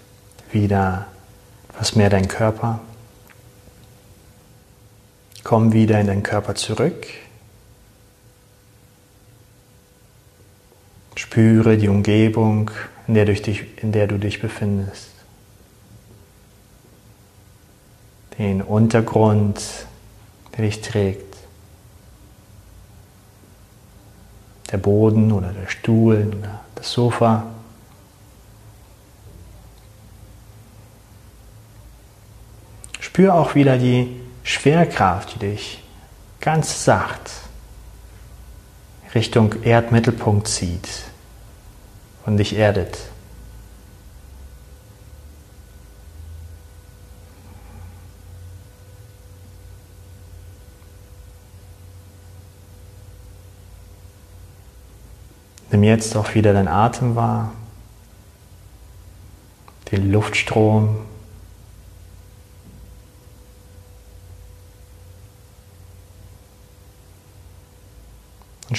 wieder 0.52 1.08
etwas 1.70 1.96
mehr 1.96 2.10
deinen 2.10 2.28
Körper. 2.28 2.82
Komm 5.46 5.72
wieder 5.72 6.02
in 6.02 6.08
deinen 6.08 6.22
Körper 6.22 6.56
zurück. 6.56 7.08
Spüre 11.16 11.78
die 11.78 11.88
Umgebung, 11.88 12.72
in 13.08 13.14
der, 13.14 13.24
dich, 13.24 13.82
in 13.82 13.94
der 13.94 14.08
du 14.08 14.20
dich 14.20 14.42
befindest. 14.42 15.12
Den 18.38 18.62
Untergrund, 18.62 19.62
der 20.58 20.66
dich 20.66 20.82
trägt. 20.82 21.38
Der 24.74 24.78
Boden 24.78 25.32
oder 25.32 25.54
der 25.54 25.70
Stuhl 25.70 26.34
oder 26.38 26.60
das 26.76 26.92
Sofa. 26.92 27.46
Spür 33.20 33.36
auch 33.36 33.54
wieder 33.54 33.78
die 33.78 34.16
Schwerkraft, 34.44 35.36
die 35.36 35.40
dich 35.40 35.84
ganz 36.40 36.86
sacht 36.86 37.30
Richtung 39.14 39.62
Erdmittelpunkt 39.62 40.48
zieht 40.48 40.88
und 42.26 42.38
dich 42.38 42.56
erdet. 42.56 42.98
Nimm 55.72 55.84
jetzt 55.84 56.16
auch 56.16 56.36
wieder 56.36 56.54
deinen 56.54 56.70
Atem 56.70 57.18
wahr, 57.18 57.52
den 59.92 60.10
Luftstrom, 60.10 61.09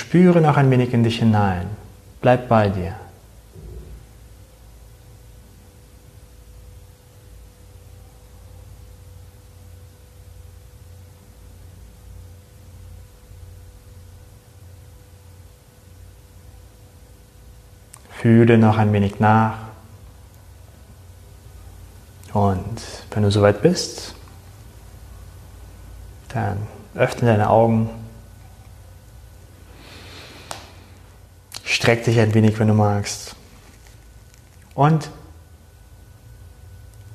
spüre 0.00 0.40
noch 0.40 0.56
ein 0.56 0.70
wenig 0.70 0.94
in 0.94 1.04
dich 1.04 1.18
hinein. 1.18 1.66
Bleib 2.22 2.48
bei 2.48 2.68
dir. 2.70 2.94
Fühle 18.10 18.58
noch 18.58 18.78
ein 18.78 18.92
wenig 18.92 19.20
nach. 19.20 19.58
Und 22.32 22.80
wenn 23.10 23.22
du 23.22 23.30
soweit 23.30 23.60
bist, 23.60 24.14
dann 26.28 26.58
öffne 26.94 27.28
deine 27.28 27.50
Augen. 27.50 27.99
Streck 31.80 32.04
dich 32.04 32.20
ein 32.20 32.34
wenig, 32.34 32.58
wenn 32.58 32.68
du 32.68 32.74
magst. 32.74 33.34
Und 34.74 35.08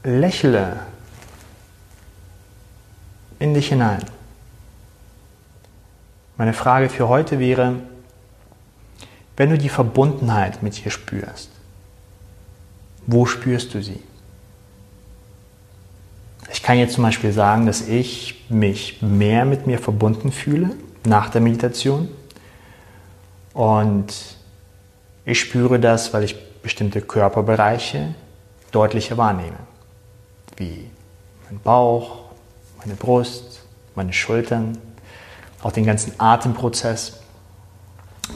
lächle 0.04 0.80
in 3.38 3.54
dich 3.54 3.68
hinein. 3.68 4.04
Meine 6.38 6.54
Frage 6.54 6.90
für 6.90 7.08
heute 7.08 7.38
wäre, 7.38 7.76
wenn 9.38 9.52
du 9.52 9.58
die 9.60 9.70
Verbundenheit 9.70 10.64
mit 10.64 10.84
dir 10.84 10.90
spürst, 10.90 11.52
wo 13.06 13.28
spürst 13.28 13.72
du 13.76 13.84
sie? 13.84 14.02
Ich 16.52 16.64
kann 16.64 16.80
jetzt 16.80 16.96
zum 16.96 17.04
Beispiel 17.04 17.34
sagen, 17.34 17.68
dass 17.68 17.88
ich 17.88 18.50
mich 18.50 19.00
mehr 19.04 19.46
mit 19.46 19.68
mir 19.68 19.78
verbunden 19.78 20.32
fühle 20.32 20.72
nach 21.04 21.30
der 21.30 21.42
Meditation 21.42 22.10
und 23.54 24.36
ich 25.26 25.40
spüre 25.40 25.80
das, 25.80 26.14
weil 26.14 26.24
ich 26.24 26.36
bestimmte 26.62 27.02
Körperbereiche 27.02 28.14
deutlicher 28.72 29.18
wahrnehme, 29.18 29.58
wie 30.58 30.90
mein 31.50 31.60
Bauch, 31.60 32.26
meine 32.80 32.96
Brust, 32.96 33.62
meine 33.96 34.14
Schultern, 34.14 34.78
auch 35.64 35.72
den 35.72 35.86
ganzen 35.86 36.14
Atemprozess, 36.20 37.20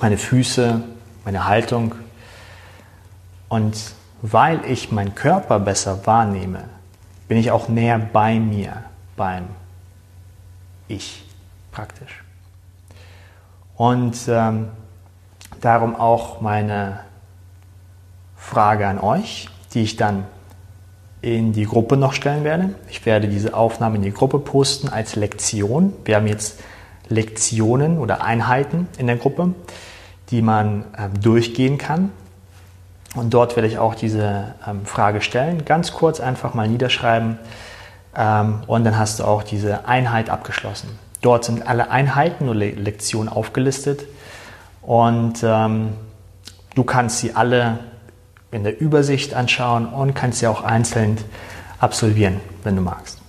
meine 0.02 0.18
Füße, 0.18 0.82
meine 1.26 1.46
Haltung. 1.46 1.96
Und 3.50 3.76
weil 4.22 4.64
ich 4.66 4.92
meinen 4.92 5.16
Körper 5.16 5.60
besser 5.60 6.06
wahrnehme, 6.06 6.66
bin 7.28 7.38
ich 7.38 7.52
auch 7.52 7.70
näher 7.70 8.00
bei 8.00 8.40
mir, 8.40 8.84
beim 9.16 9.48
Ich 10.88 11.24
praktisch. 11.72 12.24
Und 13.76 14.18
ähm, 14.28 14.70
Darum 15.62 15.96
auch 15.96 16.42
meine 16.42 17.02
Frage 18.36 18.88
an 18.88 19.00
euch, 19.00 19.50
die 19.74 19.84
ich 19.84 19.98
dann 19.98 20.26
in 21.22 21.52
die 21.52 21.66
Gruppe 21.66 21.98
noch 21.98 22.14
stellen 22.14 22.44
werde. 22.44 22.76
Ich 22.90 23.06
werde 23.06 23.28
diese 23.28 23.54
Aufnahme 23.54 23.98
in 23.98 24.02
die 24.02 24.14
Gruppe 24.14 24.40
posten 24.40 24.88
als 24.88 25.16
Lektion. 25.16 25.94
Wir 26.06 26.16
haben 26.16 26.28
jetzt 26.28 26.62
Lektionen 27.10 27.98
oder 27.98 28.24
Einheiten 28.24 28.88
in 28.98 29.08
der 29.08 29.18
Gruppe, 29.18 29.54
die 30.30 30.42
man 30.42 30.86
ähm, 30.98 31.20
durchgehen 31.22 31.78
kann. 31.78 32.12
Und 33.16 33.34
dort 33.34 33.56
werde 33.56 33.68
ich 33.68 33.80
auch 33.80 33.96
diese 33.96 34.54
ähm, 34.66 34.86
Frage 34.86 35.20
stellen. 35.20 35.66
Ganz 35.66 35.92
kurz 35.92 36.22
einfach 36.22 36.54
mal 36.54 36.70
niederschreiben 36.70 37.38
ähm, 38.16 38.62
und 38.68 38.86
dann 38.86 38.98
hast 38.98 39.20
du 39.20 39.26
auch 39.26 39.44
diese 39.44 39.88
Einheit 39.88 40.30
abgeschlossen. 40.30 40.98
Dort 41.22 41.44
sind 41.44 41.68
alle 41.68 41.92
Einheiten 41.92 42.48
oder 42.48 42.60
Lektionen 42.60 43.28
aufgelistet 43.28 44.06
und 44.82 45.44
ähm, 45.44 45.90
du 46.76 46.84
kannst 46.84 47.20
sie 47.20 47.36
alle 47.36 47.80
in 48.52 48.64
der 48.64 48.80
Übersicht 48.80 49.34
anschauen 49.34 49.86
und 49.86 50.16
kannst 50.16 50.40
sie 50.40 50.48
auch 50.48 50.64
einzeln 50.64 51.18
absolvieren, 51.80 52.42
wenn 52.64 52.76
du 52.76 52.82
magst. 52.82 53.20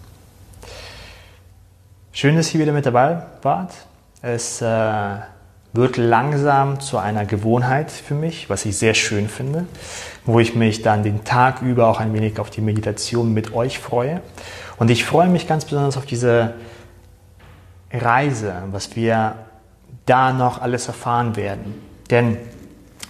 Schön, 2.13 2.37
dass 2.37 2.53
ihr 2.55 2.61
wieder 2.61 2.73
mit 2.73 2.87
dabei 2.87 3.23
wart. 3.43 3.73
Es 4.23 4.61
äh, 4.61 4.67
wird 5.73 5.97
langsam 5.97 6.81
zu 6.81 6.99
einer 6.99 7.25
Gewohnheit 7.25 7.91
für 7.91 8.15
mich, 8.15 8.51
was 8.51 8.65
ich 8.65 8.77
sehr 8.77 8.95
schön 8.95 9.29
finde, 9.29 9.67
wo 10.25 10.41
ich 10.41 10.55
mich 10.55 10.83
dann 10.83 11.03
den 11.03 11.25
Tag 11.25 11.63
über 11.63 11.87
auch 11.87 12.01
ein 12.01 12.13
wenig 12.13 12.39
auf 12.41 12.51
die 12.51 12.61
Meditation 12.61 13.33
mit 13.33 13.55
euch 13.55 13.79
freue. 13.79 14.21
Und 14.79 14.91
ich 14.91 15.05
freue 15.05 15.29
mich 15.29 15.47
ganz 15.47 15.65
besonders 15.65 15.97
auf 15.97 16.07
diese 16.07 16.55
Reise, 17.93 18.55
was 18.71 18.97
wir 18.97 19.37
da 20.11 20.33
noch 20.33 20.61
alles 20.61 20.88
erfahren 20.88 21.37
werden. 21.37 21.75
Denn 22.11 22.37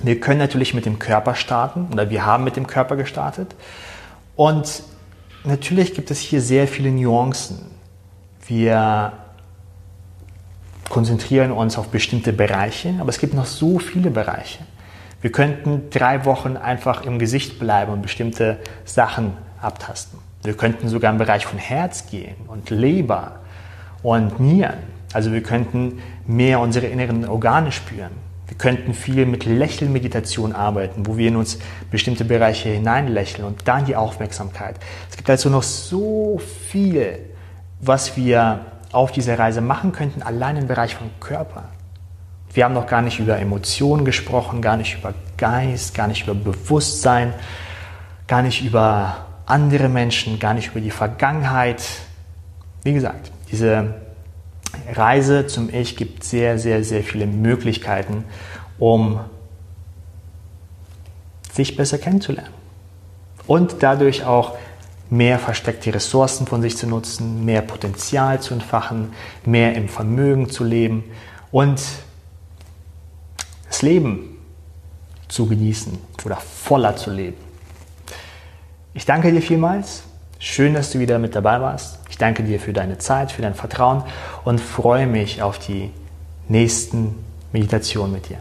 wir 0.02 0.20
können 0.20 0.38
natürlich 0.38 0.74
mit 0.74 0.84
dem 0.84 0.98
Körper 0.98 1.34
starten 1.34 1.88
oder 1.92 2.10
wir 2.10 2.26
haben 2.26 2.44
mit 2.44 2.56
dem 2.56 2.66
Körper 2.66 2.96
gestartet. 2.96 3.54
Und 4.36 4.82
natürlich 5.44 5.94
gibt 5.94 6.10
es 6.10 6.18
hier 6.18 6.42
sehr 6.42 6.68
viele 6.68 6.90
Nuancen. 6.90 7.58
Wir 8.46 9.12
konzentrieren 10.90 11.52
uns 11.52 11.78
auf 11.78 11.88
bestimmte 11.88 12.32
Bereiche, 12.32 12.94
aber 13.00 13.08
es 13.08 13.18
gibt 13.18 13.32
noch 13.32 13.46
so 13.46 13.78
viele 13.78 14.10
Bereiche. 14.10 14.58
Wir 15.22 15.32
könnten 15.32 15.88
drei 15.90 16.24
Wochen 16.24 16.56
einfach 16.56 17.04
im 17.04 17.18
Gesicht 17.18 17.58
bleiben 17.58 17.92
und 17.92 18.02
bestimmte 18.02 18.58
Sachen 18.84 19.34
abtasten. 19.60 20.18
Wir 20.42 20.54
könnten 20.54 20.88
sogar 20.88 21.12
im 21.12 21.18
Bereich 21.18 21.46
von 21.46 21.58
Herz 21.58 22.06
gehen 22.10 22.36
und 22.48 22.70
Leber 22.70 23.40
und 24.02 24.40
Nieren. 24.40 24.78
Also 25.12 25.32
wir 25.32 25.42
könnten 25.42 26.00
mehr 26.34 26.60
unsere 26.60 26.86
inneren 26.86 27.28
Organe 27.28 27.72
spüren. 27.72 28.12
Wir 28.46 28.56
könnten 28.56 28.94
viel 28.94 29.26
mit 29.26 29.44
Lächelmeditation 29.44 30.52
arbeiten, 30.52 31.06
wo 31.06 31.16
wir 31.16 31.28
in 31.28 31.36
uns 31.36 31.58
bestimmte 31.90 32.24
Bereiche 32.24 32.68
hineinlächeln 32.68 33.46
und 33.46 33.68
dann 33.68 33.84
die 33.84 33.94
Aufmerksamkeit. 33.94 34.76
Es 35.08 35.16
gibt 35.16 35.30
also 35.30 35.50
noch 35.50 35.62
so 35.62 36.40
viel, 36.68 37.18
was 37.80 38.16
wir 38.16 38.66
auf 38.92 39.12
dieser 39.12 39.38
Reise 39.38 39.60
machen 39.60 39.92
könnten, 39.92 40.22
allein 40.22 40.56
im 40.56 40.66
Bereich 40.66 40.96
von 40.96 41.10
Körper. 41.20 41.64
Wir 42.52 42.64
haben 42.64 42.74
noch 42.74 42.88
gar 42.88 43.02
nicht 43.02 43.20
über 43.20 43.38
Emotionen 43.38 44.04
gesprochen, 44.04 44.60
gar 44.60 44.76
nicht 44.76 44.98
über 44.98 45.14
Geist, 45.36 45.94
gar 45.94 46.08
nicht 46.08 46.24
über 46.24 46.34
Bewusstsein, 46.34 47.32
gar 48.26 48.42
nicht 48.42 48.64
über 48.64 49.26
andere 49.46 49.88
Menschen, 49.88 50.40
gar 50.40 50.54
nicht 50.54 50.72
über 50.72 50.80
die 50.80 50.90
Vergangenheit. 50.90 51.84
Wie 52.82 52.92
gesagt, 52.92 53.30
diese 53.52 53.94
Reise 54.92 55.46
zum 55.46 55.72
Ich 55.72 55.96
gibt 55.96 56.24
sehr, 56.24 56.58
sehr, 56.58 56.84
sehr 56.84 57.02
viele 57.02 57.26
Möglichkeiten, 57.26 58.24
um 58.78 59.20
sich 61.52 61.76
besser 61.76 61.98
kennenzulernen. 61.98 62.54
Und 63.46 63.76
dadurch 63.82 64.24
auch 64.24 64.56
mehr 65.10 65.38
versteckte 65.38 65.92
Ressourcen 65.92 66.46
von 66.46 66.62
sich 66.62 66.76
zu 66.76 66.86
nutzen, 66.86 67.44
mehr 67.44 67.62
Potenzial 67.62 68.40
zu 68.40 68.54
entfachen, 68.54 69.12
mehr 69.44 69.74
im 69.74 69.88
Vermögen 69.88 70.48
zu 70.48 70.64
leben 70.64 71.04
und 71.50 71.80
das 73.68 73.82
Leben 73.82 74.36
zu 75.28 75.46
genießen 75.46 75.98
oder 76.24 76.36
voller 76.36 76.96
zu 76.96 77.10
leben. 77.10 77.36
Ich 78.94 79.04
danke 79.04 79.32
dir 79.32 79.42
vielmals. 79.42 80.04
Schön, 80.38 80.74
dass 80.74 80.90
du 80.90 80.98
wieder 80.98 81.18
mit 81.18 81.34
dabei 81.34 81.60
warst. 81.60 81.99
Danke 82.20 82.42
dir 82.44 82.60
für 82.60 82.74
deine 82.74 82.98
Zeit, 82.98 83.32
für 83.32 83.40
dein 83.40 83.54
Vertrauen 83.54 84.04
und 84.44 84.60
freue 84.60 85.06
mich 85.06 85.40
auf 85.40 85.58
die 85.58 85.90
nächsten 86.48 87.14
Meditationen 87.50 88.12
mit 88.12 88.28
dir. 88.28 88.36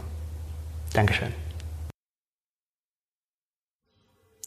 Dankeschön. 0.92 1.32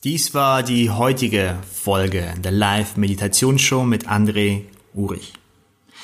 Dies 0.04 0.36
war 0.36 0.62
die 0.62 0.92
heutige 0.92 1.56
Folge 1.72 2.34
der 2.38 2.52
Live-Meditationsshow 2.52 3.84
mit 3.86 4.08
André 4.08 4.66
Urich. 4.94 5.34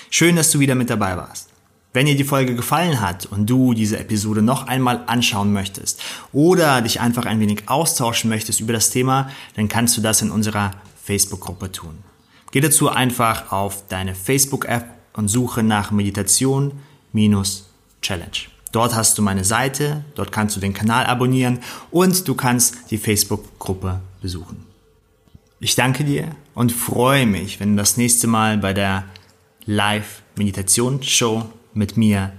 Schön, 0.10 0.36
dass 0.36 0.50
du 0.50 0.60
wieder 0.60 0.74
mit 0.74 0.90
dabei 0.90 1.16
warst. 1.16 1.50
Wenn 1.94 2.08
dir 2.08 2.16
die 2.16 2.24
Folge 2.24 2.56
gefallen 2.56 3.00
hat 3.00 3.28
und 3.28 3.48
du 3.48 3.76
diese 3.76 4.00
Episode 4.00 4.42
noch 4.42 4.68
einmal 4.68 5.04
anschauen 5.06 5.54
möchtest 5.54 6.02
oder 6.34 6.82
dich 6.82 7.00
einfach 7.00 7.28
ein 7.28 7.40
wenig 7.40 7.70
austauschen 7.70 8.30
möchtest 8.30 8.60
über 8.60 8.74
das 8.74 8.90
Thema, 8.90 9.30
dann 9.56 9.68
kannst 9.68 9.98
du 9.98 10.02
das 10.02 10.24
in 10.24 10.32
unserer 10.32 10.72
Facebook-Gruppe 11.04 11.72
tun. 11.72 12.09
Geh 12.52 12.62
dazu 12.62 12.90
einfach 12.90 13.52
auf 13.52 13.88
deine 13.88 14.16
Facebook-App 14.16 14.86
und 15.14 15.28
suche 15.28 15.62
nach 15.62 15.92
Meditation-Challenge. 15.92 18.32
Dort 18.72 18.96
hast 18.96 19.18
du 19.18 19.22
meine 19.22 19.44
Seite, 19.44 20.04
dort 20.16 20.32
kannst 20.32 20.56
du 20.56 20.60
den 20.60 20.74
Kanal 20.74 21.06
abonnieren 21.06 21.60
und 21.92 22.28
du 22.28 22.36
kannst 22.36 22.92
die 22.92 22.98
Facebook-Gruppe 22.98 24.02
besuchen. 24.22 24.66
Ich 25.60 25.76
danke 25.76 26.04
dir 26.04 26.36
und 26.54 26.72
freue 26.72 27.26
mich, 27.26 27.60
wenn 27.60 27.76
du 27.76 27.78
das 27.78 27.98
nächste 27.98 28.28
Mal 28.28 28.58
bei 28.58 28.74
der 28.74 29.06
Live-Meditation-Show 29.66 31.50
mit 31.74 31.98
mir 31.98 32.32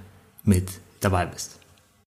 mit 0.42 0.70
dabei 1.00 1.26
bist. 1.26 1.59